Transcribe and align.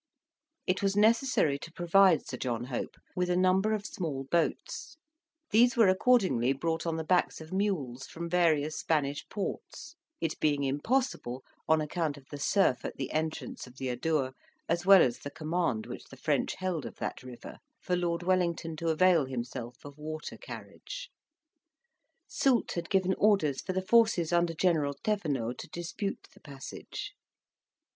It 0.65 0.81
was 0.81 0.95
necessary 0.95 1.59
to 1.59 1.71
provide 1.71 2.25
Sir 2.25 2.35
John 2.35 2.63
Hope 2.63 2.95
with 3.15 3.29
a 3.29 3.35
number 3.37 3.71
of 3.71 3.85
small 3.85 4.23
boats; 4.23 4.97
these 5.51 5.77
were 5.77 5.87
accordingly 5.89 6.53
brought 6.53 6.87
on 6.87 6.95
the 6.95 7.03
backs 7.03 7.39
of 7.39 7.53
mules 7.53 8.07
from 8.07 8.27
various 8.27 8.75
Spanish 8.79 9.29
ports, 9.29 9.95
it 10.19 10.39
being 10.39 10.63
impossible, 10.63 11.43
on 11.67 11.81
account 11.81 12.17
of 12.17 12.25
the 12.31 12.39
surf 12.39 12.83
at 12.83 12.97
the 12.97 13.11
entrance 13.11 13.67
of 13.67 13.77
the 13.77 13.89
Adour, 13.89 14.33
as 14.67 14.87
well 14.87 15.03
as 15.03 15.19
the 15.19 15.29
command 15.29 15.85
which 15.85 16.05
the 16.05 16.17
French 16.17 16.55
held 16.57 16.83
of 16.83 16.95
that 16.95 17.21
river, 17.21 17.59
for 17.79 17.95
Lord 17.95 18.23
Wellington 18.23 18.75
to 18.77 18.89
avail 18.89 19.25
himself 19.25 19.85
of 19.85 19.99
water 19.99 20.35
carriage. 20.35 21.11
Soult 22.27 22.71
had 22.71 22.89
given 22.89 23.13
orders 23.19 23.61
for 23.61 23.73
the 23.73 23.85
forces 23.85 24.33
under 24.33 24.55
General 24.55 24.95
Thevenot 25.03 25.59
to 25.59 25.67
dispute 25.69 26.27
the 26.33 26.39
passage. 26.39 27.11